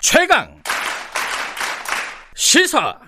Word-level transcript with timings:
최강 0.00 0.48
시사 2.34 2.98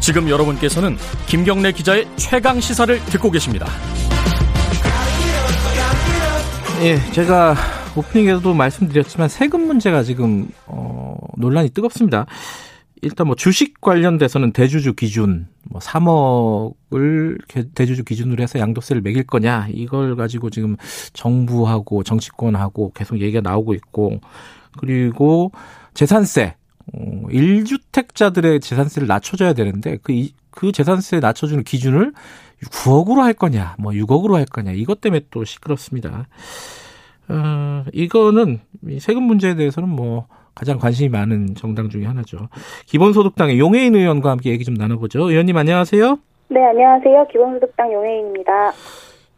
지금 0.00 0.28
여러분께서는 0.28 0.96
김경래 1.26 1.72
기자의 1.72 2.08
최강 2.16 2.60
시사를 2.60 2.98
듣고 3.06 3.30
계십니다. 3.30 3.66
예, 6.82 6.98
제가 7.12 7.54
오프닝에서도 7.94 8.54
말씀드렸지만 8.54 9.28
세금 9.28 9.66
문제가 9.66 10.02
지금 10.02 10.48
어, 10.66 11.16
논란이 11.36 11.70
뜨겁습니다. 11.70 12.26
일단 13.02 13.26
뭐 13.26 13.36
주식 13.36 13.80
관련돼서는 13.80 14.52
대주주 14.52 14.94
기준 14.94 15.46
뭐 15.64 15.80
3억을 15.80 17.38
대주주 17.74 18.04
기준으로 18.04 18.42
해서 18.42 18.58
양도세를 18.58 19.02
매길 19.02 19.24
거냐 19.24 19.68
이걸 19.70 20.16
가지고 20.16 20.50
지금 20.50 20.76
정부하고 21.12 22.02
정치권하고 22.02 22.92
계속 22.94 23.20
얘기가 23.20 23.40
나오고 23.40 23.74
있고 23.74 24.20
그리고 24.78 25.52
재산세 25.94 26.54
어, 26.92 27.26
1주택자들의 27.28 28.60
재산세를 28.60 29.08
낮춰줘야 29.08 29.52
되는데 29.52 29.98
그, 30.02 30.28
그 30.50 30.72
재산세 30.72 31.20
낮춰주는 31.20 31.64
기준을 31.64 32.12
9억으로 32.70 33.20
할 33.20 33.34
거냐, 33.34 33.76
뭐 33.78 33.92
6억으로 33.92 34.34
할 34.34 34.44
거냐, 34.46 34.72
이것 34.72 35.00
때문에 35.00 35.22
또 35.30 35.44
시끄럽습니다. 35.44 36.26
어, 37.28 37.73
이거는 37.94 38.60
세금 38.98 39.22
문제에 39.22 39.54
대해서는 39.54 39.88
뭐 39.88 40.26
가장 40.54 40.78
관심이 40.78 41.08
많은 41.08 41.54
정당 41.54 41.88
중의 41.88 42.06
하나죠. 42.06 42.48
기본소득당의 42.86 43.58
용해인 43.58 43.94
의원과 43.94 44.30
함께 44.30 44.50
얘기 44.50 44.64
좀 44.64 44.74
나눠보죠. 44.74 45.30
의원님 45.30 45.56
안녕하세요. 45.56 46.18
네, 46.48 46.60
안녕하세요. 46.64 47.26
기본소득당 47.32 47.92
용해인입니다. 47.92 48.72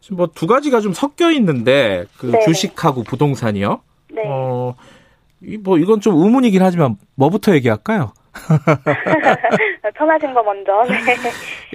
지금 0.01 0.17
뭐 0.17 0.27
두 0.33 0.47
가지가 0.47 0.81
좀 0.81 0.93
섞여 0.93 1.31
있는데 1.31 2.05
그 2.17 2.27
네. 2.27 2.39
주식하고 2.45 3.03
부동산이요. 3.03 3.79
네. 4.13 4.21
어, 4.27 4.75
뭐 5.63 5.77
이건 5.77 6.01
좀 6.01 6.15
의문이긴 6.23 6.61
하지만 6.61 6.97
뭐부터 7.15 7.53
얘기할까요? 7.55 8.11
편하신 9.95 10.33
거 10.33 10.43
먼저. 10.43 10.71
네. 10.87 11.15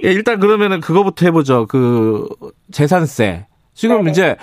예, 0.05 0.11
일단 0.11 0.39
그러면은 0.39 0.79
그거부터 0.79 1.25
해보죠. 1.27 1.65
그 1.67 2.27
재산세. 2.71 3.45
지금 3.73 3.97
네네. 3.97 4.11
이제 4.11 4.35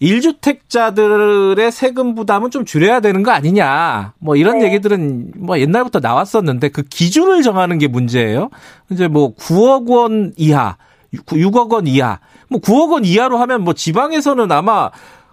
1주택자들의 0.00 1.70
세금 1.70 2.14
부담은 2.14 2.50
좀 2.50 2.64
줄여야 2.64 3.00
되는 3.00 3.22
거 3.22 3.30
아니냐. 3.32 4.12
뭐 4.18 4.36
이런 4.36 4.58
네. 4.58 4.66
얘기들은 4.66 5.32
뭐 5.36 5.58
옛날부터 5.58 6.00
나왔었는데 6.00 6.68
그 6.68 6.82
기준을 6.82 7.42
정하는 7.42 7.78
게 7.78 7.88
문제예요. 7.88 8.50
이제 8.90 9.08
뭐 9.08 9.34
9억 9.34 9.88
원 9.90 10.32
이하, 10.36 10.76
6억 11.12 11.72
원 11.72 11.86
이하. 11.86 12.20
뭐 12.48 12.60
9억 12.60 12.92
원 12.92 13.04
이하로 13.04 13.38
하면 13.38 13.62
뭐 13.62 13.74
지방에서는 13.74 14.50
아마 14.52 14.90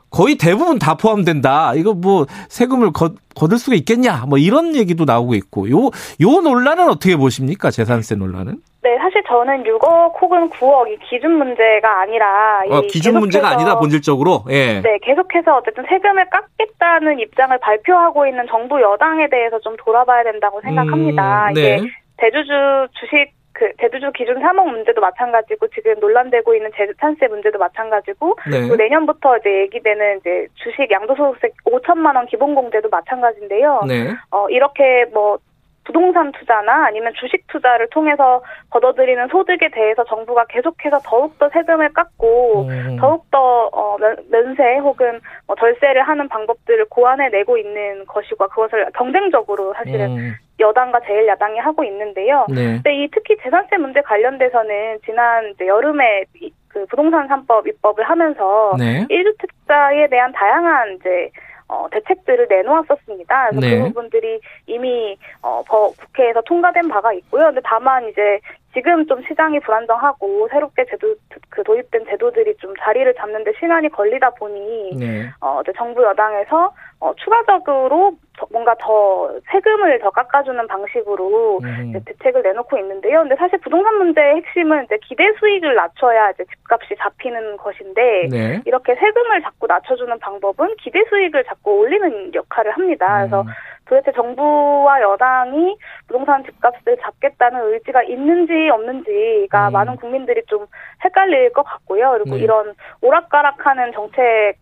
거의 0.10 0.36
대부분 0.38 0.80
다 0.80 0.96
포함된다. 0.96 1.74
이거 1.76 1.94
뭐 1.94 2.26
세금을 2.48 2.92
거, 2.94 3.12
거둘 3.36 3.60
수가 3.60 3.76
있겠냐? 3.76 4.26
뭐 4.28 4.38
이런 4.38 4.76
얘기도 4.76 5.04
나오고 5.06 5.36
있고 5.36 5.70
요 5.70 5.92
요 6.22 6.42
논란은 6.42 6.90
어떻게 6.90 7.18
보십니까? 7.18 7.70
재산세 7.70 8.16
논란은? 8.16 8.62
네, 8.86 9.00
사실 9.00 9.24
저는 9.28 9.64
6억 9.64 10.22
혹은 10.22 10.48
9억이 10.52 11.00
기준 11.10 11.40
문제가 11.40 12.02
아니라 12.02 12.62
어, 12.70 12.82
기준 12.82 13.18
문제가 13.18 13.50
아니다 13.50 13.80
본질적으로. 13.80 14.44
예. 14.52 14.80
네, 14.82 15.00
계속해서 15.02 15.58
어쨌든 15.58 15.86
세금을 15.90 16.30
깎겠다는 16.30 17.20
입장을 17.20 17.58
발표하고 17.58 18.28
있는 18.28 18.46
정부 18.48 18.80
여당에 18.80 19.28
대해서 19.28 19.60
좀 19.62 19.76
돌아봐야 19.78 20.24
된다고 20.24 20.62
생각합니다. 20.62 21.48
음, 21.48 21.54
네. 21.56 21.78
이게 21.80 21.90
대주주 22.18 22.90
주식 22.92 23.34
그 23.54 23.72
대주주 23.80 24.12
기준 24.12 24.36
3억 24.40 24.70
문제도 24.70 25.02
마찬가지고 25.02 25.68
지금 25.70 25.96
논란되고 26.00 26.54
있는 26.54 26.70
재산세 26.76 27.28
문제도 27.28 27.58
마찬가지고 27.58 28.38
네. 28.52 28.68
또 28.68 28.76
내년부터 28.76 29.38
이제 29.38 29.62
얘기되는 29.62 30.20
이제 30.20 30.48
주식 30.56 30.92
양도소득세 30.92 31.50
5천만 31.66 32.16
원 32.18 32.28
기본 32.28 32.54
공제도 32.54 32.88
마찬가지인데요. 32.90 33.82
네. 33.88 34.14
어 34.30 34.48
이렇게 34.50 35.06
뭐 35.12 35.40
부동산 35.86 36.32
투자나 36.32 36.88
아니면 36.88 37.14
주식 37.16 37.48
투자를 37.48 37.88
통해서 37.90 38.42
걷어들이는 38.72 39.28
소득에 39.30 39.70
대해서 39.70 40.04
정부가 40.06 40.46
계속해서 40.50 41.00
더욱더 41.06 41.48
세금을 41.50 41.94
깎고 41.94 42.68
음. 42.68 42.98
더욱더 43.00 43.70
어, 43.72 43.98
면 43.98 44.56
세 44.56 44.78
혹은 44.78 45.20
뭐 45.48 45.56
절세를 45.56 46.02
하는 46.04 46.28
방법들을 46.28 46.86
고안해 46.86 47.30
내고 47.30 47.58
있는 47.58 48.06
것이고 48.06 48.48
그것을 48.48 48.90
경쟁적으로 48.96 49.74
사실은 49.74 50.18
음. 50.18 50.34
여당과 50.60 51.02
제일야당이 51.02 51.60
하고 51.60 51.84
있는데요. 51.84 52.46
네. 52.50 52.76
근데 52.76 52.96
이 52.96 53.10
특히 53.12 53.36
재산세 53.44 53.78
문제 53.78 54.02
관련돼서는 54.02 55.00
지난 55.06 55.54
여름에 55.60 56.24
그 56.70 56.86
부동산 56.86 57.28
3법 57.28 57.68
입법을 57.68 58.04
하면서 58.04 58.76
네. 58.78 59.06
1주택자에 59.10 60.10
대한 60.10 60.32
다양한 60.32 60.96
이제 60.96 61.30
어, 61.68 61.88
대책들을 61.92 62.48
내놓았었습니다. 62.50 63.50
그래서 63.50 63.60
그 63.60 63.66
네. 63.66 63.78
그 63.80 63.84
부분들이 63.86 64.40
이미 64.68 65.18
어, 65.42 65.64
국회에서 65.64 66.42
통과된 66.42 66.88
바가 66.88 67.14
있고요. 67.14 67.46
근데 67.46 67.62
다만 67.64 68.08
이제 68.10 68.40
지금 68.76 69.08
좀 69.08 69.24
시장이 69.24 69.62
불안정하고 69.62 70.50
새롭게 70.52 70.86
제도 70.86 71.16
그 71.50 71.64
도입된 71.64 72.06
제도들이 72.10 72.56
좀 72.58 72.74
자리를 72.82 73.12
잡는데 73.16 73.54
시간이 73.58 73.88
걸리다 73.90 74.32
보니 74.32 74.98
네. 75.00 75.30
어, 75.40 75.62
이제 75.64 75.72
정부 75.78 76.04
여당에서 76.04 76.74
어, 77.00 77.14
추가적으로 77.16 78.18
뭔가 78.52 78.76
더 78.80 79.32
세금을 79.50 80.00
더 80.00 80.10
깎아주는 80.10 80.68
방식으로 80.68 81.60
음. 81.64 81.94
대책을 82.06 82.42
내놓고 82.42 82.78
있는데요. 82.80 83.22
근데 83.22 83.38
사실 83.38 83.58
부동산 83.60 83.96
문제의 83.98 84.36
핵심은 84.36 84.84
이제 84.84 84.98
기대 85.04 85.32
수익을 85.40 85.74
낮춰야 85.74 86.32
이제 86.32 86.44
집값이 86.44 86.96
잡히는 87.00 87.56
것인데 87.56 88.28
네. 88.30 88.62
이렇게 88.66 88.94
세금을 88.96 89.42
자꾸 89.42 89.68
낮춰주는 89.68 90.20
방법은 90.20 90.76
기대 90.82 91.02
수익을 91.08 91.46
자꾸 91.46 91.80
올리는 91.80 92.34
역할을 92.34 92.74
합니다. 92.74 93.20
그래서 93.20 93.42
음. 93.42 93.48
도대체 93.88 94.12
정부와 94.14 95.02
여당이 95.02 95.78
부동산 96.08 96.44
집값을 96.44 96.98
잡겠다는 97.02 97.74
의지가 97.74 98.04
있는지 98.04 98.70
없는지가 98.70 99.70
음. 99.70 99.74
많은 99.74 99.96
국민들이 99.98 100.42
좀 100.48 100.66
헷갈릴 101.04 101.54
것 101.54 101.64
같고요. 101.64 102.12
그리고 102.12 102.36
네. 102.36 102.44
이런 102.44 102.74
오락가락하는 103.02 103.94
정책 103.94 104.56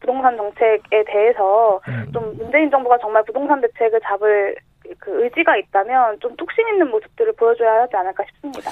부동산 0.00 0.36
정책에 0.36 1.04
대해서 1.06 1.80
음. 1.88 2.10
좀 2.12 2.36
문재인 2.36 2.70
정부가 2.70 2.98
정말 2.98 3.22
부동산 3.24 3.60
대책을 3.60 4.00
잡을 4.00 4.56
그 4.98 5.24
의지가 5.24 5.56
있다면 5.56 6.18
좀 6.20 6.34
뚝심 6.36 6.68
있는 6.68 6.90
모습들을 6.90 7.34
보여줘야 7.34 7.82
하지 7.82 7.96
않을까 7.96 8.24
싶습니다. 8.24 8.70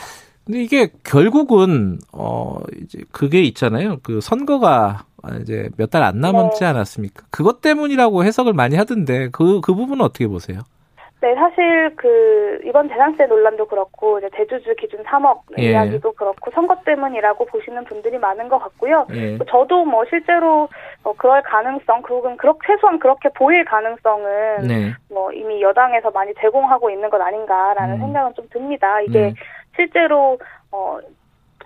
근데 0.50 0.62
이게 0.64 0.88
결국은 1.04 1.98
어 2.12 2.56
이제 2.82 2.98
그게 3.12 3.40
있잖아요. 3.42 3.98
그 4.02 4.20
선거가 4.20 5.04
이제 5.42 5.68
몇 5.76 5.90
달 5.90 6.02
안 6.02 6.18
남았지 6.20 6.60
네. 6.60 6.66
않았습니까? 6.66 7.22
그것 7.30 7.60
때문이라고 7.60 8.24
해석을 8.24 8.52
많이 8.52 8.74
하던데 8.74 9.28
그그 9.30 9.60
그 9.60 9.74
부분은 9.74 10.04
어떻게 10.04 10.26
보세요? 10.26 10.62
네, 11.22 11.34
사실 11.34 11.94
그 11.96 12.58
이번 12.64 12.88
재산세 12.88 13.26
논란도 13.26 13.66
그렇고 13.66 14.18
이제 14.18 14.28
대주주 14.32 14.74
기준 14.80 15.04
3억 15.04 15.40
예. 15.58 15.70
이야기도 15.70 16.12
그렇고 16.12 16.50
선거 16.52 16.74
때문이라고 16.86 17.44
보시는 17.44 17.84
분들이 17.84 18.16
많은 18.18 18.48
것 18.48 18.58
같고요. 18.58 19.06
예. 19.12 19.36
저도 19.50 19.84
뭐 19.84 20.02
실제로 20.08 20.66
뭐 21.04 21.12
그럴 21.18 21.42
가능성, 21.42 22.00
그건 22.02 22.38
그렇게 22.38 22.60
최소한 22.66 22.98
그렇게 22.98 23.28
보일 23.36 23.66
가능성은 23.66 24.66
네. 24.66 24.94
뭐 25.10 25.30
이미 25.32 25.60
여당에서 25.60 26.10
많이 26.10 26.32
제공하고 26.40 26.88
있는 26.88 27.10
것 27.10 27.20
아닌가라는 27.20 27.96
음. 27.96 28.00
생각은 28.00 28.32
좀 28.34 28.48
듭니다. 28.50 29.02
이게 29.02 29.20
네. 29.20 29.34
실제로 29.76 30.38
어 30.72 30.98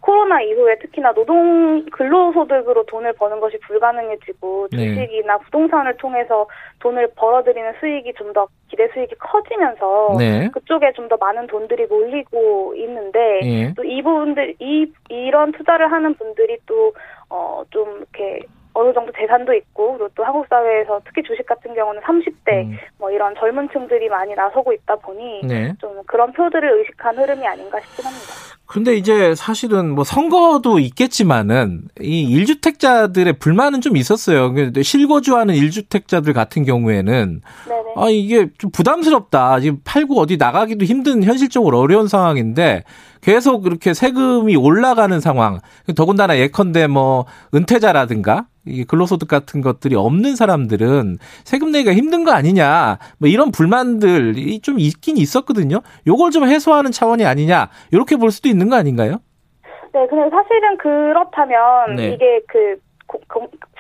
코로나 0.01 0.43
이후에 0.43 0.77
특히나 0.81 1.15
노동 1.15 1.87
근로소득으로 1.87 2.85
돈을 2.85 3.15
버는 3.15 3.41
것이 3.41 3.59
불가능해지고 3.61 4.69
네. 4.71 4.77
주식이나 4.95 5.39
네. 5.39 5.45
부동산을 5.45 5.97
통해서 5.97 6.47
돈을 6.81 7.13
벌어들이는 7.17 7.73
수익이 7.81 8.13
좀 8.15 8.35
더 8.35 8.47
기대 8.69 8.87
수익이 8.89 9.15
커지면서 9.19 10.17
네. 10.19 10.51
그쪽에 10.53 10.93
좀 10.93 11.09
더 11.09 11.17
많은 11.17 11.47
돈들이 11.47 11.87
몰리고 11.87 12.75
있는데 12.77 13.41
네. 13.43 13.73
또이 13.75 14.03
부분들 14.03 14.57
이 14.59 14.93
이런 15.09 15.53
투자를 15.53 15.91
하는 15.91 16.15
분들이 16.15 16.59
또 16.67 16.93
어 17.31 17.65
좀 17.71 17.97
이렇게 17.97 18.43
어느 18.75 18.93
정도 18.93 19.13
재산도 19.17 19.55
있고 19.55 19.93
그리고 19.93 20.09
또 20.17 20.25
한국 20.25 20.47
사회에서 20.49 21.01
특히 21.05 21.23
주식 21.23 21.47
같은 21.47 21.75
경우는 21.75 22.01
30대 22.03 22.65
음. 22.65 22.77
뭐 22.99 23.11
이런 23.11 23.33
젊은 23.39 23.69
층들이 23.73 24.09
많이 24.09 24.35
나서고 24.35 24.73
있다 24.73 24.97
보니 24.97 25.43
네. 25.45 25.73
좀 25.81 26.03
그런 26.07 26.33
표들을 26.33 26.81
의식한 26.81 27.17
흐름이 27.17 27.47
아닌가 27.47 27.81
싶긴 27.81 28.05
합니다. 28.05 28.27
근데 28.67 28.97
이제 28.97 29.35
사실은 29.37 29.91
뭐 29.91 30.03
선거도 30.03 30.81
있겠지만은 30.81 31.83
이 32.01 32.37
1주택자들의 32.37 33.39
불만은 33.39 33.81
좀 33.81 33.97
있었어요. 33.97 34.53
실거주하는 34.83 35.55
1주택자들 35.55 36.35
같은 36.35 36.65
경우에는 36.65 37.41
네네. 37.69 37.93
아 37.97 38.09
이게 38.09 38.49
좀 38.59 38.73
부담스럽다. 38.73 39.61
지금 39.61 39.79
팔고 39.85 40.19
어디 40.19 40.37
나가기도 40.37 40.85
힘든 40.85 41.23
현실적으로 41.23 41.79
어려운 41.79 42.09
상황인데 42.09 42.83
계속 43.21 43.61
그렇게 43.63 43.95
세금이 43.95 44.57
올라가는 44.57 45.21
상황. 45.21 45.61
더군다나 45.95 46.39
예컨대 46.39 46.89
뭐 46.89 47.27
은퇴자라든가 47.55 48.47
이 48.47 48.54
근로소득 48.89 49.29
같은 49.29 49.61
것들이 49.61 49.95
없는 49.95 50.37
사람들은 50.37 51.19
세금 51.45 51.71
내기가 51.71 51.93
힘든 51.93 52.25
거 52.25 52.33
아니냐. 52.33 52.99
뭐 53.19 53.29
이런 53.29 53.51
불만들이 53.51 54.61
좀 54.61 54.79
있긴 54.79 55.17
있었거든요. 55.17 55.81
요걸 56.07 56.31
좀 56.31 56.45
해소하는 56.45 56.91
차원이 56.93 57.25
아니냐. 57.25 57.71
이렇게 57.93 58.17
볼 58.17 58.31
수도 58.31 58.49
있는 58.49 58.69
거 58.69 58.77
아닌가요? 58.77 59.21
네, 59.93 60.07
근데 60.09 60.29
사실은 60.29 60.77
그렇다면 60.79 61.97
네. 61.97 62.09
이게 62.09 62.41
그 62.49 62.77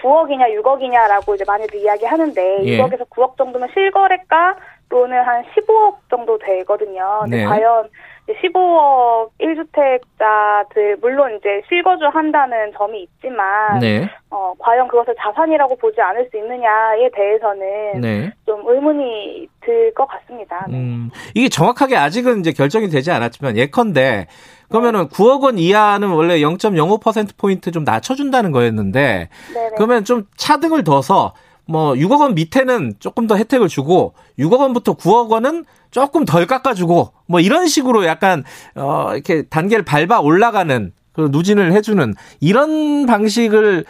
9억이냐 0.02 0.62
6억이냐라고 0.62 1.34
이제 1.34 1.44
많이들 1.46 1.80
이야기하는데 1.80 2.64
예. 2.64 2.78
6억에서 2.78 3.08
9억 3.08 3.36
정도면 3.36 3.68
실거래가로는 3.74 5.24
한 5.24 5.44
15억 5.56 5.96
정도 6.10 6.38
되거든요. 6.38 7.24
네. 7.28 7.44
과연 7.44 7.88
15억 8.28 9.30
1주택자들 9.40 10.98
물론 11.00 11.36
이제 11.36 11.60
실거주 11.68 12.06
한다는 12.06 12.72
점이 12.76 13.02
있지만 13.02 13.78
네. 13.80 14.08
어, 14.30 14.54
과연 14.58 14.88
그것을 14.88 15.14
자산이라고 15.18 15.76
보지 15.76 16.00
않을 16.00 16.28
수 16.30 16.36
있느냐에 16.38 17.10
대해서는 17.14 18.00
네. 18.00 18.32
좀 18.46 18.62
의문이 18.66 19.48
들 19.60 19.92
것 19.94 20.06
같습니다. 20.06 20.66
네. 20.68 20.76
음, 20.76 21.10
이게 21.34 21.48
정확하게 21.48 21.96
아직은 21.96 22.40
이제 22.40 22.52
결정이 22.52 22.88
되지 22.88 23.10
않았지만 23.12 23.56
예컨대 23.56 24.26
그러면은 24.68 25.08
9억 25.08 25.42
원 25.42 25.58
이하는 25.58 26.08
원래 26.08 26.38
0.05% 26.38 27.36
포인트 27.38 27.70
좀 27.70 27.84
낮춰준다는 27.84 28.50
거였는데 28.50 29.28
네네. 29.54 29.70
그러면 29.76 30.04
좀 30.04 30.24
차등을 30.36 30.82
둬서 30.84 31.34
뭐 31.66 31.92
6억 31.94 32.20
원 32.20 32.34
밑에는 32.34 32.94
조금 32.98 33.26
더 33.26 33.36
혜택을 33.36 33.68
주고 33.68 34.14
6억 34.38 34.60
원부터 34.60 34.94
9억 34.94 35.30
원은 35.30 35.64
조금 35.90 36.24
덜 36.24 36.46
깎아주고 36.46 37.08
뭐 37.26 37.40
이런 37.40 37.66
식으로 37.66 38.04
약간 38.04 38.44
어 38.76 39.10
이렇게 39.12 39.42
단계를 39.48 39.84
밟아 39.84 40.20
올라가는 40.20 40.92
그 41.12 41.28
누진을 41.30 41.72
해주는 41.72 42.12
이런 42.40 43.06
방식을 43.06 43.84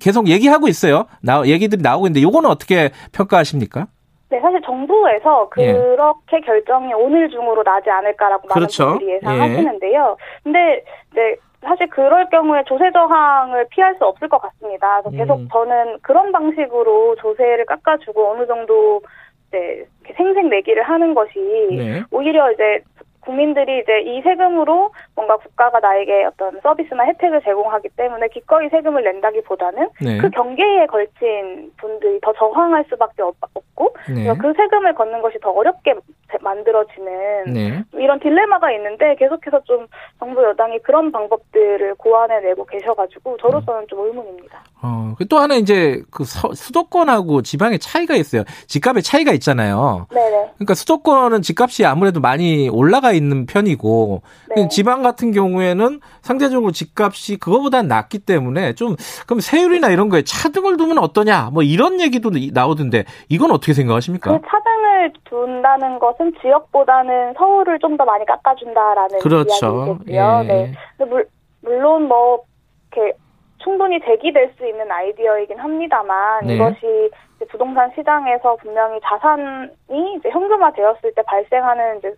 계속 0.00 0.28
얘기하고 0.28 0.68
있어요. 0.68 1.04
나 1.20 1.44
얘기들이 1.44 1.82
나오고 1.82 2.06
있는데 2.06 2.22
요거는 2.22 2.48
어떻게 2.48 2.90
평가하십니까? 3.12 3.86
네, 4.30 4.40
사실 4.40 4.62
정부에서 4.62 5.50
예. 5.58 5.72
그렇게 5.74 6.38
예. 6.38 6.40
결정이 6.40 6.94
오늘 6.94 7.28
중으로 7.28 7.62
나지 7.62 7.90
않을까라고 7.90 8.48
그렇죠. 8.48 8.84
많은 8.84 8.98
분들이 8.98 9.16
예상하시는데요. 9.16 10.16
예. 10.18 10.40
근데 10.42 10.84
이제 11.12 11.36
사실 11.62 11.88
그럴 11.88 12.28
경우에 12.28 12.64
조세 12.64 12.90
저항을 12.90 13.66
피할 13.70 13.94
수 13.96 14.04
없을 14.04 14.28
것 14.28 14.38
같습니다. 14.38 15.00
그래서 15.02 15.16
계속 15.16 15.40
음. 15.40 15.48
저는 15.52 15.98
그런 16.02 16.32
방식으로 16.32 17.16
조세를 17.16 17.66
깎아주고 17.66 18.32
어느 18.32 18.46
정도 18.46 19.00
이제 19.48 19.86
생색 20.16 20.48
내기를 20.48 20.82
하는 20.82 21.14
것이 21.14 21.38
네. 21.70 22.02
오히려 22.10 22.50
이제 22.52 22.82
국민들이 23.20 23.78
이제 23.78 24.00
이 24.00 24.20
세금으로 24.22 24.90
뭔가 25.14 25.36
국가가 25.36 25.78
나에게 25.80 26.24
어떤 26.24 26.58
서비스나 26.62 27.04
혜택을 27.04 27.42
제공하기 27.42 27.88
때문에 27.96 28.28
기꺼이 28.28 28.68
세금을 28.70 29.04
낸다기보다는 29.04 29.88
네. 30.00 30.18
그 30.18 30.30
경계에 30.30 30.86
걸친 30.86 31.72
분들이 31.76 32.18
더 32.20 32.32
저항할 32.32 32.84
수밖에 32.88 33.22
없고 33.22 33.94
네. 34.08 34.34
그 34.36 34.52
세금을 34.54 34.94
걷는 34.94 35.20
것이 35.20 35.38
더 35.40 35.50
어렵게 35.50 35.94
만들어지는 36.40 37.52
네. 37.52 37.84
이런 37.94 38.18
딜레마가 38.20 38.72
있는데 38.72 39.14
계속해서 39.16 39.62
좀 39.64 39.86
정부 40.18 40.42
여당이 40.42 40.78
그런 40.80 41.12
방법들을 41.12 41.94
고안해내고 41.96 42.64
계셔가지고 42.66 43.36
저로서는 43.36 43.86
좀 43.88 44.06
의문입니다. 44.06 44.64
어, 44.82 45.14
그또 45.18 45.38
하나 45.38 45.54
이제 45.56 46.02
그 46.10 46.24
수도권하고 46.24 47.42
지방의 47.42 47.78
차이가 47.78 48.14
있어요. 48.14 48.44
집값의 48.66 49.02
차이가 49.02 49.32
있잖아요. 49.32 50.06
네네. 50.10 50.52
그러니까 50.54 50.74
수도권은 50.74 51.42
집값이 51.42 51.84
아무래도 51.84 52.20
많이 52.20 52.68
올라가 52.70 53.12
있는 53.12 53.46
편이고 53.46 54.22
네. 54.56 54.68
지방 54.68 55.01
같은 55.02 55.30
경우에는 55.32 56.00
상대적으로 56.20 56.72
집값이 56.72 57.38
그거보다 57.38 57.82
낮기 57.82 58.18
때문에 58.20 58.74
좀 58.74 58.96
그럼 59.26 59.40
세율이나 59.40 59.88
이런 59.90 60.08
거에 60.08 60.22
차등을 60.22 60.76
두면 60.76 60.98
어떠냐 60.98 61.50
뭐 61.52 61.62
이런 61.62 62.00
얘기도 62.00 62.30
나오던데 62.52 63.04
이건 63.28 63.50
어떻게 63.52 63.72
생각하십니까? 63.74 64.32
그 64.32 64.46
차등을 64.48 65.12
둔다는 65.24 65.98
것은 65.98 66.32
지역보다는 66.42 67.34
서울을 67.38 67.78
좀 67.78 67.92
더 67.96 68.04
많이 68.06 68.24
깎아준다라는 68.24 69.18
그렇죠. 69.20 69.98
이야기겠고요. 70.08 70.40
예. 70.44 70.74
네. 70.98 71.04
물, 71.04 71.26
물론 71.60 72.08
뭐 72.08 72.44
이렇게 72.90 73.16
충분히 73.58 74.00
제기될 74.00 74.54
수 74.56 74.66
있는 74.66 74.90
아이디어이긴 74.90 75.58
합니다만 75.58 76.46
네. 76.46 76.54
이것이 76.54 77.10
부동산 77.50 77.90
시장에서 77.94 78.56
분명히 78.56 78.98
자산이 79.02 80.14
이제 80.16 80.30
현금화되었을 80.30 81.12
때 81.14 81.22
발생하는 81.22 81.98
이제 81.98 82.14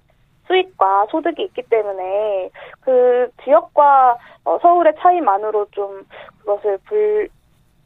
수익과 0.47 1.07
소득이 1.11 1.43
있기 1.45 1.63
때문에 1.63 2.51
그 2.81 3.29
지역과 3.45 4.19
어, 4.45 4.59
서울의 4.61 4.95
차이만으로 4.99 5.67
좀 5.71 6.05
그것을 6.41 6.79
불, 6.85 7.29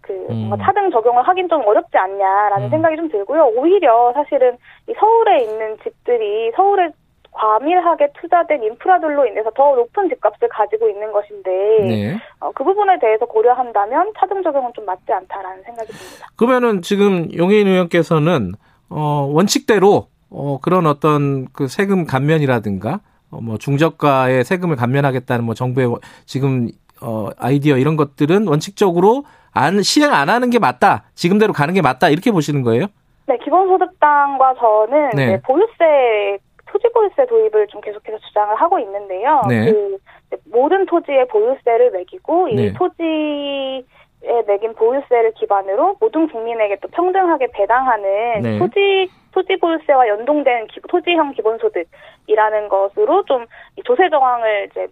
그, 0.01 0.13
뭔가 0.29 0.57
음. 0.57 0.63
차등 0.63 0.91
적용을 0.91 1.27
하긴 1.27 1.49
좀 1.49 1.65
어렵지 1.65 1.97
않냐라는 1.97 2.67
음. 2.67 2.71
생각이 2.71 2.97
좀 2.97 3.09
들고요. 3.09 3.53
오히려 3.57 4.13
사실은 4.13 4.57
이 4.89 4.95
서울에 4.99 5.43
있는 5.43 5.77
집들이 5.83 6.51
서울에 6.57 6.91
과밀하게 7.31 8.09
투자된 8.21 8.65
인프라들로 8.65 9.27
인해서 9.27 9.51
더 9.51 9.77
높은 9.77 10.09
집값을 10.09 10.49
가지고 10.49 10.89
있는 10.89 11.13
것인데 11.13 11.51
네. 11.83 12.17
어, 12.41 12.51
그 12.53 12.65
부분에 12.65 12.99
대해서 12.99 13.27
고려한다면 13.27 14.13
차등 14.19 14.43
적용은 14.43 14.73
좀 14.75 14.85
맞지 14.85 15.13
않다라는 15.13 15.63
생각이 15.63 15.93
듭니다. 15.93 16.27
그러면은 16.37 16.83
지금 16.83 17.29
용해인 17.37 17.69
의원께서는 17.69 18.55
어, 18.91 19.29
원칙대로 19.31 20.09
어, 20.31 20.59
그런 20.61 20.87
어떤 20.87 21.47
그 21.53 21.69
세금 21.69 22.05
감면이라든가 22.05 23.01
어, 23.31 23.41
뭐 23.41 23.59
중저가의 23.59 24.45
세금을 24.45 24.77
감면하겠다는 24.77 25.45
뭐 25.45 25.55
정부의 25.55 25.95
지금 26.27 26.69
어, 27.01 27.29
아이디어 27.39 27.77
이런 27.77 27.97
것들은 27.97 28.47
원칙적으로 28.49 29.25
안 29.53 29.83
시행 29.83 30.13
안 30.13 30.29
하는 30.29 30.51
게 30.51 30.59
맞다. 30.59 31.05
지금대로 31.15 31.53
가는 31.53 31.75
게 31.75 31.83
맞다. 31.83 32.09
이렇게 32.09 32.31
보시는 32.31 32.63
거예요? 32.63 32.87
네, 33.27 33.37
기본소득당과 33.45 34.55
저는 34.55 35.11
네. 35.11 35.41
보유세 35.43 36.39
토지보유세 36.67 37.27
도입을 37.27 37.67
좀 37.69 37.81
계속해서 37.81 38.19
주장을 38.19 38.55
하고 38.57 38.79
있는데요. 38.79 39.43
네. 39.49 39.73
그 39.73 39.99
모든 40.47 40.87
토지의 40.87 41.29
보유세를 41.29 41.91
매기고 41.93 42.49
이 42.49 42.55
네. 42.55 42.73
토지 42.75 43.85
에 44.25 44.43
매긴 44.49 44.75
보유세를 44.75 45.33
기반으로 45.35 45.97
모든 46.01 46.29
국민에게 46.29 46.79
또 46.83 46.89
평등하게 46.89 47.49
배당하는 47.53 48.43
네. 48.43 48.59
토지 48.59 49.09
토지 49.31 49.57
보유세와 49.57 50.09
연동된 50.09 50.67
기, 50.67 50.81
토지형 50.89 51.33
기본소득이라는 51.33 52.69
것으로 52.69 53.25
좀 53.27 53.47
조세 53.85 54.11
정황을 54.11 54.69
이제 54.71 54.89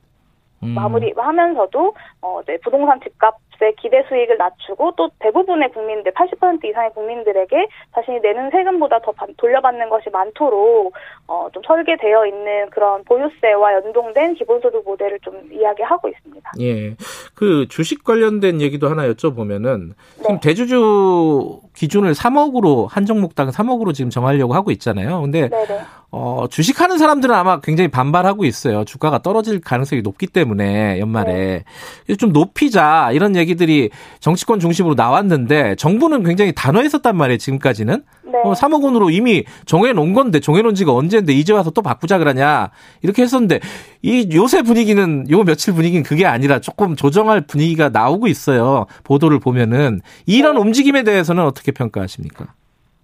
음. 0.63 0.75
마무리하면서도 0.75 1.95
어 2.23 2.41
이제 2.43 2.57
부동산 2.63 3.01
집값 3.01 3.37
세 3.59 3.73
기대 3.81 4.05
수익을 4.09 4.37
낮추고 4.37 4.93
또 4.97 5.11
대부분의 5.19 5.71
국민들 5.73 6.13
80% 6.13 6.65
이상의 6.65 6.91
국민들에게 6.95 7.69
자신이 7.95 8.21
내는 8.21 8.51
세금보다 8.51 9.01
더 9.01 9.13
돌려받는 9.37 9.89
것이 9.89 10.11
많도록 10.11 10.93
어, 11.27 11.49
좀 11.53 11.63
설계되어 11.67 12.27
있는 12.27 12.71
그런 12.71 13.03
보유세와 13.05 13.75
연동된 13.75 14.35
기본소득 14.35 14.85
모델을 14.85 15.19
좀 15.21 15.41
이야기하고 15.53 16.09
있습니다. 16.09 16.53
예. 16.61 16.95
그 17.35 17.67
주식 17.69 18.05
관련된 18.05 18.61
얘기도 18.61 18.89
하나 18.89 19.09
여쭤보면은 19.09 19.93
지금 20.17 20.35
네. 20.35 20.41
대주주 20.43 21.61
기준을 21.75 22.13
3억으로 22.13 22.89
한 22.89 23.05
종목당 23.05 23.51
3억으로 23.51 23.95
지금 23.95 24.11
정하려고 24.11 24.55
하고 24.55 24.71
있잖아요. 24.71 25.21
근데 25.21 25.49
네네. 25.49 25.81
어, 26.11 26.47
주식하는 26.49 26.97
사람들은 26.97 27.35
아마 27.35 27.61
굉장히 27.61 27.89
반발하고 27.89 28.45
있어요. 28.47 28.85
주가가 28.85 29.19
떨어질 29.19 29.61
가능성이 29.61 30.01
높기 30.01 30.27
때문에 30.27 30.99
연말에 30.99 31.65
네. 32.07 32.17
좀 32.17 32.33
높이자 32.33 33.11
이런 33.13 33.37
얘기 33.37 33.46
들이 33.55 33.91
정치권 34.21 34.61
중심으로 34.61 34.95
나왔는데 34.95 35.77
정부는 35.77 36.25
굉장히 36.25 36.53
단호했었단 36.55 37.17
말이에요. 37.17 37.39
지금까지는 37.39 38.03
네. 38.25 38.39
어, 38.45 38.53
3억 38.53 38.85
원으로 38.85 39.11
이미 39.11 39.45
정해놓은 39.65 40.13
건데 40.13 40.41
정해놓은 40.41 40.75
지가 40.75 40.93
언제인데 40.93 41.33
이제 41.33 41.53
와서 41.53 41.71
또 41.71 41.83
바꾸자 41.83 42.19
그러냐 42.19 42.71
이렇게 43.03 43.23
했었는데 43.23 43.61
이 44.03 44.29
요새 44.35 44.63
분위기는 44.63 45.31
요 45.31 45.45
며칠 45.45 45.75
분위기는 45.75 46.03
그게 46.03 46.27
아니라 46.27 46.61
조금 46.61 46.97
조정할 46.97 47.47
분위기가 47.47 47.89
나오고 47.89 48.27
있어요. 48.27 48.87
보도를 49.05 49.39
보면은 49.39 50.01
이런 50.27 50.57
네. 50.57 50.61
움직임에 50.61 51.03
대해서는 51.05 51.45
어떻게 51.45 51.73
평가하십니까? 51.73 52.47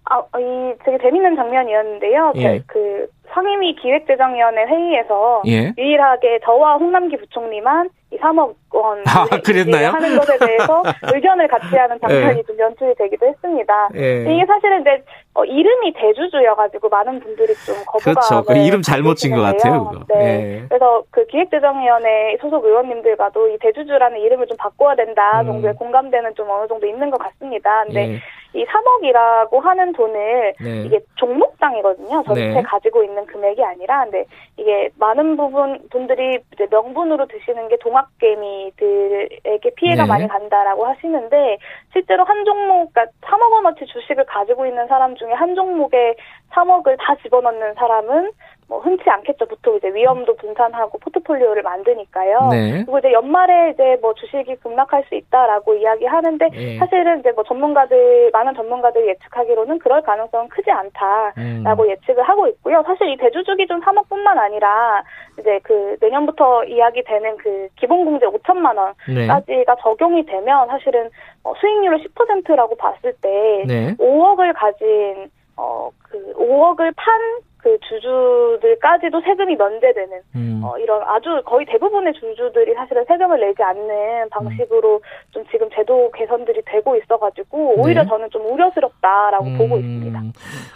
아, 0.04 0.18
이 0.38 0.74
되게 0.84 0.98
재밌는 1.02 1.36
장면이었는데요. 1.36 2.32
예. 2.36 2.62
그 2.66 3.06
상임위 3.32 3.76
기획재정위원회 3.76 4.64
회의에서 4.64 5.42
예. 5.46 5.72
유일하게 5.78 6.40
저와 6.44 6.76
홍남기 6.76 7.16
부총리만 7.16 7.88
이 8.10 8.18
3억 8.18 8.54
원 8.72 9.02
아, 9.06 9.24
그랬나요? 9.42 9.88
하는 9.88 10.18
것에 10.18 10.36
대해서 10.38 10.82
의견을 11.14 11.48
같이 11.48 11.74
하는 11.74 11.98
장면이 11.98 12.38
예. 12.38 12.42
좀 12.42 12.58
연출이 12.58 12.94
되기도 12.94 13.26
했습니다. 13.26 13.88
예. 13.94 14.22
이게 14.34 14.44
사실은 14.46 14.82
이제 14.82 15.02
어, 15.34 15.44
이름이 15.44 15.94
대주주여가지고 15.94 16.90
많은 16.90 17.20
분들이 17.20 17.54
좀 17.64 17.74
거부감을 17.86 18.14
그렇죠. 18.14 18.44
그 18.44 18.54
이름 18.58 18.82
잘못 18.82 19.14
진 19.14 19.34
것 19.34 19.40
같아요. 19.40 19.88
그거. 19.88 20.04
네. 20.08 20.60
예. 20.60 20.66
그래서 20.68 21.02
그 21.10 21.26
기획재정위원회 21.26 22.36
소속 22.42 22.66
의원님들과도 22.66 23.48
이 23.48 23.58
대주주라는 23.60 24.18
이름을 24.20 24.46
좀 24.46 24.58
바꿔야 24.58 24.94
된다 24.94 25.40
음. 25.40 25.46
정도의 25.46 25.74
공감대는 25.76 26.34
좀 26.34 26.50
어느 26.50 26.68
정도 26.68 26.86
있는 26.86 27.10
것 27.10 27.16
같습니다. 27.18 27.84
근데 27.86 28.10
예. 28.10 28.20
이 28.54 28.66
3억이라고 28.66 29.58
하는 29.62 29.92
돈을 29.94 30.52
네. 30.60 30.82
이게 30.84 31.00
종목당이거든요. 31.16 32.22
전체 32.26 32.48
네. 32.48 32.62
가지고 32.62 33.02
있는 33.02 33.21
금액이 33.26 33.62
아니라 33.62 34.04
근데 34.04 34.24
이게 34.56 34.90
많은 34.98 35.36
부분 35.36 35.88
분들이 35.90 36.38
이제 36.52 36.66
명분으로 36.70 37.26
드시는 37.26 37.68
게 37.68 37.76
동학개미들에게 37.78 39.70
피해가 39.76 40.02
네. 40.02 40.08
많이 40.08 40.28
간다라고 40.28 40.86
하시는데 40.86 41.58
실제로 41.92 42.24
한 42.24 42.44
종목 42.44 42.92
그러니까 42.92 43.06
3억 43.22 43.52
원어치 43.52 43.86
주식을 43.86 44.24
가지고 44.24 44.66
있는 44.66 44.86
사람 44.88 45.14
중에 45.16 45.32
한 45.32 45.54
종목에 45.54 46.14
3억을 46.52 46.96
다 46.98 47.14
집어넣는 47.22 47.74
사람은 47.74 48.30
뭐 48.72 48.80
흔치 48.80 49.08
않겠죠. 49.08 49.46
보통 49.46 49.76
이제 49.76 49.92
위험도 49.92 50.36
분산하고 50.36 50.98
포트폴리오를 50.98 51.62
만드니까요. 51.62 52.48
네. 52.50 52.72
그리고 52.72 52.98
이제 52.98 53.12
연말에 53.12 53.70
이제 53.70 53.98
뭐 54.00 54.14
주식이 54.14 54.56
급락할 54.56 55.04
수 55.08 55.14
있다라고 55.14 55.74
이야기하는데 55.74 56.48
네. 56.48 56.78
사실은 56.78 57.20
이제 57.20 57.32
뭐 57.32 57.44
전문가들 57.44 58.30
많은 58.32 58.54
전문가들이 58.54 59.08
예측하기로는 59.08 59.78
그럴 59.78 60.00
가능성은 60.00 60.48
크지 60.48 60.70
않다라고 60.70 61.82
음. 61.82 61.90
예측을 61.90 62.22
하고 62.22 62.46
있고요. 62.48 62.82
사실 62.86 63.08
이 63.08 63.16
대주주 63.18 63.56
기준 63.56 63.80
3억뿐만 63.80 64.38
아니라 64.38 65.02
이제 65.38 65.60
그 65.62 65.96
내년부터 66.00 66.64
이야기되는 66.64 67.36
그 67.36 67.68
기본공제 67.76 68.26
5천만 68.26 68.76
원까지가 68.78 69.74
네. 69.74 69.82
적용이 69.82 70.24
되면 70.24 70.66
사실은 70.68 71.10
어 71.44 71.52
수익률을 71.60 72.04
10%라고 72.04 72.74
봤을 72.76 73.12
때 73.20 73.64
5억을 73.98 74.54
가진 74.54 75.30
어 75.56 75.90
그 76.10 76.18
5억을 76.34 76.92
판 76.96 77.42
그 77.62 77.78
주주들까지도 77.88 79.20
세금이 79.20 79.54
면제되는 79.54 80.20
음. 80.34 80.60
어, 80.64 80.76
이런 80.78 81.00
아주 81.06 81.42
거의 81.46 81.64
대부분의 81.66 82.12
주주들이 82.14 82.74
사실은 82.74 83.04
세금을 83.06 83.38
내지 83.40 83.62
않는 83.62 84.28
방식으로 84.30 84.96
음. 84.96 85.00
좀 85.30 85.44
지금 85.50 85.68
제도 85.72 86.10
개선들이 86.10 86.62
되고 86.66 86.96
있어가지고 86.96 87.74
오히려 87.80 88.02
네. 88.02 88.08
저는 88.08 88.30
좀 88.30 88.44
우려스럽다라고 88.52 89.44
음. 89.44 89.58
보고 89.58 89.76
있습니다. 89.76 90.22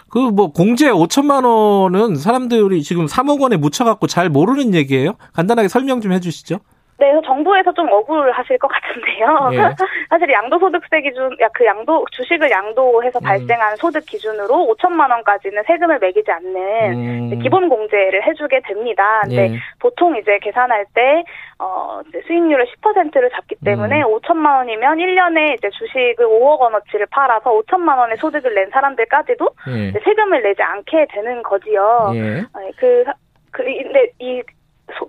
그 0.09 0.19
뭐 0.31 0.51
공제 0.51 0.89
5천만 0.89 1.43
원은 1.45 2.15
사람들이 2.15 2.81
지금 2.83 3.05
3억 3.05 3.41
원에 3.41 3.57
묻혀갖고 3.57 4.07
잘 4.07 4.29
모르는 4.29 4.73
얘기예요? 4.73 5.15
간단하게 5.33 5.67
설명 5.67 5.99
좀 5.99 6.13
해주시죠. 6.13 6.59
네, 6.99 7.13
정부에서 7.25 7.71
좀 7.73 7.91
억울하실 7.91 8.57
것 8.57 8.67
같은데요. 8.67 9.49
예. 9.53 9.57
사실 10.09 10.31
양도소득세 10.31 11.01
기준, 11.01 11.29
그 11.53 11.65
양도 11.65 12.03
주식을 12.11 12.49
양도해서 12.49 13.19
음. 13.19 13.23
발생한 13.23 13.75
소득 13.75 14.03
기준으로 14.07 14.75
5천만 14.75 15.11
원까지는 15.11 15.63
세금을 15.67 15.99
매기지 15.99 16.31
않는 16.31 17.33
음. 17.33 17.39
기본 17.39 17.69
공제를 17.69 18.25
해주게 18.25 18.61
됩니다. 18.61 19.21
근데 19.23 19.53
예. 19.53 19.57
보통 19.79 20.17
이제 20.17 20.39
계산할 20.39 20.85
때 20.95 21.23
어, 21.59 22.01
이제 22.09 22.21
수익률을 22.25 22.65
10%를 22.65 23.29
잡기 23.29 23.55
때문에 23.63 24.01
음. 24.01 24.07
5천만 24.07 24.57
원이면 24.57 24.97
1년에 24.97 25.53
이제 25.53 25.69
주식을 25.69 26.25
5억 26.25 26.59
원어치를 26.59 27.05
팔아서 27.11 27.51
5천만 27.51 27.99
원의 27.99 28.17
소득을 28.17 28.55
낸 28.55 28.69
사람들까지도 28.71 29.49
예. 29.69 29.91
세금을 29.99 30.41
내지 30.41 30.63
않게 30.63 31.07
되는 31.11 31.43
거지요. 31.43 32.11
예. 32.15 32.43
그, 32.77 33.03
그, 33.51 33.63
근데 33.63 34.07
이 34.19 34.41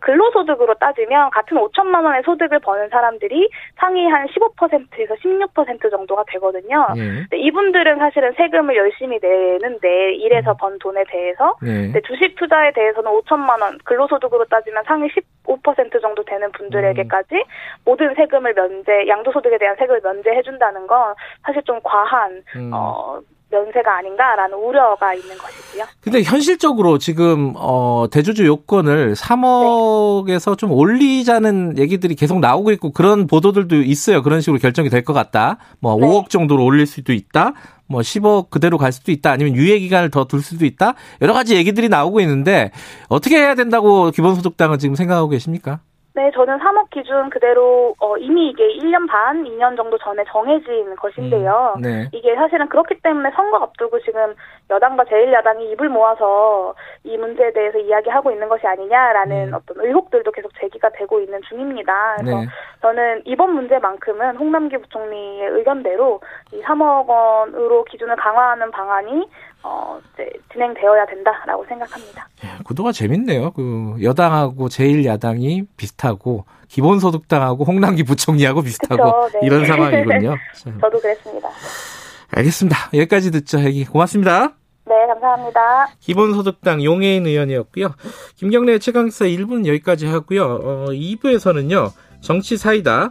근로소득으로 0.01 0.75
따지면 0.75 1.31
같은 1.31 1.57
5천만 1.57 2.05
원의 2.05 2.23
소득을 2.25 2.59
버는 2.61 2.89
사람들이 2.89 3.49
상위 3.77 4.07
한 4.07 4.27
15%에서 4.27 5.15
16% 5.15 5.91
정도가 5.91 6.25
되거든요. 6.29 6.87
예. 6.97 7.37
이분들은 7.37 7.99
사실은 7.99 8.33
세금을 8.37 8.77
열심히 8.77 9.19
내는데 9.21 10.15
일해서 10.15 10.55
번 10.55 10.79
돈에 10.79 11.05
대해서 11.09 11.55
예. 11.65 11.93
주식 12.03 12.37
투자에 12.37 12.73
대해서는 12.73 13.11
5천만 13.11 13.61
원 13.63 13.79
근로소득으로 13.85 14.45
따지면 14.47 14.83
상위 14.87 15.09
15% 15.45 16.01
정도 16.01 16.25
되는 16.25 16.51
분들에게까지 16.53 17.35
음. 17.35 17.43
모든 17.85 18.15
세금을 18.15 18.55
면제, 18.55 19.07
양도소득에 19.07 19.59
대한 19.59 19.77
세금을 19.77 20.01
면제해 20.03 20.43
준다는 20.43 20.87
건 20.87 21.15
사실 21.45 21.63
좀 21.63 21.81
과한 21.83 22.43
음. 22.57 22.71
어, 22.75 23.21
면세가 23.51 23.99
아닌가라는 23.99 24.57
우려가 24.59 25.15
있는 25.15 25.37
것이고요. 25.39 25.85
근데 26.01 26.23
현실적으로 26.23 26.99
지금 26.99 27.55
어 27.57 28.07
대주주 28.11 28.47
요건을 28.47 29.15
3억에서 29.15 30.51
네. 30.51 30.57
좀 30.57 30.73
올리자는 30.73 31.79
얘기들이 31.79 32.15
계속 32.15 32.41
나오고 32.41 32.73
있고 32.73 32.93
그런 32.93 33.27
보도들도 33.27 33.77
있어요. 33.83 34.23
그런 34.23 34.41
식으로 34.41 34.59
결정이 34.59 34.91
될 34.91 35.03
것 35.09 35.13
같다. 35.15 35.57
뭐 35.81 35.97
네. 35.99 36.07
5억 36.07 36.29
정도로 36.29 36.63
올릴 36.65 36.85
수도 36.87 37.13
있다. 37.15 37.55
뭐 37.87 38.03
10억 38.03 38.51
그대로 38.51 38.77
갈 38.77 38.93
수도 38.93 39.11
있다. 39.13 39.31
아니면 39.31 39.55
유예 39.55 39.79
기간을 39.79 40.11
더 40.11 40.25
둘 40.25 40.43
수도 40.43 40.67
있다. 40.67 40.95
여러 41.23 41.33
가지 41.33 41.57
얘기들이 41.57 41.89
나오고 41.89 42.21
있는데 42.21 42.71
어떻게 43.09 43.37
해야 43.39 43.55
된다고 43.55 44.11
기본소득당은 44.11 44.79
지금 44.79 44.95
생각하고 44.95 45.29
계십니까? 45.31 45.81
네, 46.19 46.33
저는 46.35 46.59
3억 46.59 46.91
기준 46.91 47.31
그대로 47.31 47.95
어, 48.01 48.17
이미 48.17 48.51
이게 48.51 48.67
1년 48.79 49.09
반, 49.09 49.45
2년 49.45 49.77
정도 49.77 49.97
전에 49.99 50.25
정해진 50.27 50.97
것인데요. 50.97 51.75
음, 51.77 51.83
네. 51.83 52.09
이게 52.13 52.35
사실은 52.35 52.69
그렇기 52.69 52.97
때문에 53.05 53.31
선거 53.37 53.59
앞두고 53.59 54.01
지금 54.01 54.35
여당과 54.69 55.05
제1야당이 55.05 55.71
입을 55.73 55.89
모아서 55.89 56.75
이 57.05 57.17
문제에 57.17 57.53
대해서 57.53 57.79
이야기하고 57.79 58.33
있는 58.33 58.49
것이 58.49 58.67
아니냐라는 58.67 59.51
음. 59.51 59.55
어떤 59.55 59.77
의혹들도 59.87 60.33
계속 60.33 60.51
제기가 60.59 60.89
되고 60.89 61.21
있는 61.21 61.41
중입니다. 61.49 62.17
그래서 62.19 62.41
네. 62.41 62.47
저는 62.83 63.23
이번 63.25 63.55
문제만큼은 63.55 64.39
홍남기 64.39 64.77
부총리의 64.77 65.51
의견대로 65.51 66.21
이 66.53 66.61
3억 66.63 67.07
원으로 67.07 67.85
기준을 67.85 68.17
강화하는 68.17 68.73
방안이 68.73 69.25
어, 69.63 69.99
이제 70.15 70.31
진행되어야 70.53 71.07
된다라고 71.07 71.65
생각합니다. 71.67 72.29
예, 72.45 72.63
구도가 72.65 72.93
재밌네요. 72.93 73.53
그 73.53 73.97
여당하고 74.03 74.69
제1야당이 74.69 75.67
비슷하고 75.77 76.45
기본소득당하고 76.69 77.65
홍남기 77.65 78.05
부총리하고 78.05 78.63
비슷하고 78.63 79.29
네. 79.33 79.41
이런 79.43 79.67
상황이군요. 79.67 80.37
저도 80.81 81.01
그랬습니다. 81.01 81.49
알겠습니다. 82.31 82.77
여기까지 82.95 83.31
듣죠, 83.31 83.61
얘기. 83.61 83.85
고맙습니다. 83.85 84.55
네, 84.87 84.95
감사합니다. 85.07 85.89
기본소득당 86.01 86.83
용해인 86.83 87.27
의원이었고요. 87.27 87.95
김경래 88.37 88.79
최강사 88.79 89.27
1부는 89.27 89.67
여기까지 89.67 90.07
하고요. 90.07 90.45
어, 90.45 90.87
2부에서는요, 90.91 91.91
정치 92.21 92.57
사이다. 92.57 93.11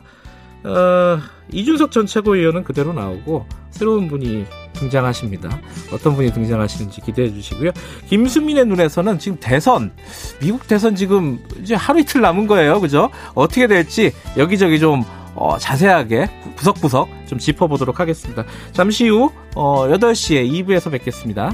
어, 0.63 1.17
이준석 1.51 1.91
전 1.91 2.05
최고위원은 2.05 2.63
그대로 2.63 2.93
나오고 2.93 3.45
새로운 3.69 4.07
분이 4.07 4.45
등장하십니다. 4.79 5.59
어떤 5.91 6.15
분이 6.15 6.31
등장하시는지 6.33 7.01
기대해 7.01 7.31
주시고요. 7.31 7.71
김수민의 8.07 8.65
눈에서는 8.65 9.19
지금 9.19 9.37
대선, 9.39 9.91
미국 10.39 10.67
대선 10.67 10.95
지금 10.95 11.39
이제 11.61 11.75
하루 11.75 11.99
이틀 11.99 12.21
남은 12.21 12.47
거예요. 12.47 12.79
그죠? 12.79 13.09
어떻게 13.33 13.67
될지 13.67 14.11
여기저기 14.37 14.79
좀 14.79 15.03
어, 15.35 15.57
자세하게 15.57 16.29
구석구석 16.55 17.09
좀 17.27 17.37
짚어보도록 17.37 17.99
하겠습니다. 17.99 18.43
잠시 18.71 19.07
후 19.07 19.31
어, 19.55 19.87
8시에 19.87 20.65
2부에서 20.65 20.91
뵙겠습니다. 20.91 21.53